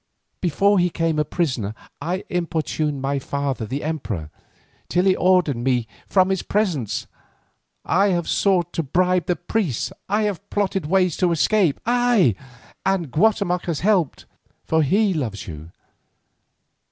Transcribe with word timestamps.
Before 0.41 0.79
he 0.79 0.87
became 0.87 1.19
a 1.19 1.23
prisoner 1.23 1.75
I 2.01 2.23
importuned 2.27 3.03
my 3.03 3.19
father 3.19 3.67
the 3.67 3.83
emperor, 3.83 4.31
till 4.89 5.05
he 5.05 5.15
ordered 5.15 5.57
me 5.57 5.85
from 6.07 6.29
his 6.29 6.41
presence. 6.41 7.05
I 7.85 8.07
have 8.07 8.27
sought 8.27 8.73
to 8.73 8.81
bribe 8.81 9.27
the 9.27 9.35
priests, 9.35 9.93
I 10.09 10.23
have 10.23 10.49
plotted 10.49 10.87
ways 10.87 11.21
of 11.21 11.31
escape, 11.31 11.79
ay, 11.85 12.33
and 12.83 13.11
Guatemoc 13.11 13.67
has 13.67 13.81
helped, 13.81 14.25
for 14.65 14.81
he 14.81 15.13
loves 15.13 15.45
you. 15.47 15.69